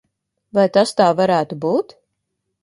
[0.57, 1.95] Vai tas tā varētu būt?